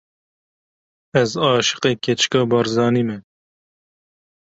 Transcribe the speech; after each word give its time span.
Ez 1.21 1.31
aşiqê 1.47 1.91
keçika 2.03 2.41
Barzanî 2.51 3.03
me! 3.07 3.17